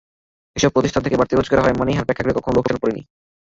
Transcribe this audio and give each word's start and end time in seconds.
এসব 0.55 0.71
প্রতিষ্ঠান 0.71 1.01
থেকে 1.03 1.17
বাড়তি 1.17 1.33
রোজগার 1.35 1.59
হওয়ায় 1.59 1.79
মনিহার 1.79 2.05
প্রেক্ষাগৃহ 2.05 2.35
কখনো 2.37 2.55
লোকসানে 2.57 2.81
পড়েনি। 2.81 3.01